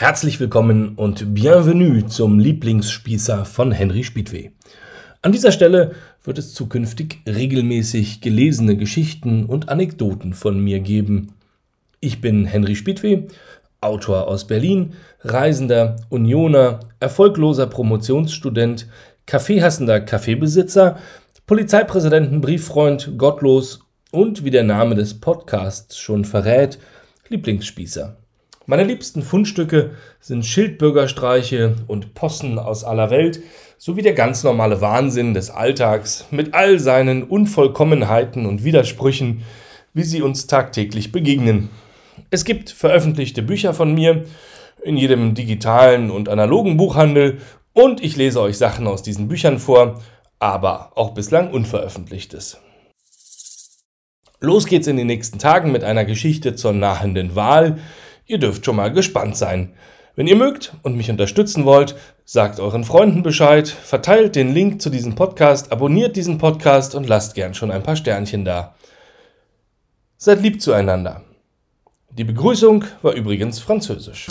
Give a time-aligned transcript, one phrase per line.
[0.00, 4.48] Herzlich willkommen und bienvenue zum Lieblingsspießer von Henry Spiedweh.
[5.20, 5.94] An dieser Stelle
[6.24, 11.34] wird es zukünftig regelmäßig gelesene Geschichten und Anekdoten von mir geben.
[12.00, 13.24] Ich bin Henry Spiedweh,
[13.82, 18.86] Autor aus Berlin, Reisender, Unioner, erfolgloser Promotionsstudent,
[19.26, 20.96] kaffeehassender Kaffeebesitzer,
[21.46, 23.80] Polizeipräsidenten-Brieffreund, gottlos
[24.12, 26.78] und, wie der Name des Podcasts schon verrät,
[27.28, 28.16] Lieblingsspießer.
[28.70, 33.42] Meine liebsten Fundstücke sind Schildbürgerstreiche und Possen aus aller Welt
[33.78, 39.42] sowie der ganz normale Wahnsinn des Alltags mit all seinen Unvollkommenheiten und Widersprüchen,
[39.92, 41.68] wie sie uns tagtäglich begegnen.
[42.30, 44.24] Es gibt veröffentlichte Bücher von mir
[44.84, 47.38] in jedem digitalen und analogen Buchhandel
[47.72, 50.00] und ich lese euch Sachen aus diesen Büchern vor,
[50.38, 52.60] aber auch bislang unveröffentlichtes.
[54.38, 57.80] Los geht's in den nächsten Tagen mit einer Geschichte zur nahenden Wahl,
[58.30, 59.72] Ihr dürft schon mal gespannt sein.
[60.14, 64.88] Wenn ihr mögt und mich unterstützen wollt, sagt euren Freunden Bescheid, verteilt den Link zu
[64.88, 68.76] diesem Podcast, abonniert diesen Podcast und lasst gern schon ein paar Sternchen da.
[70.16, 71.22] Seid lieb zueinander.
[72.10, 74.28] Die Begrüßung war übrigens französisch.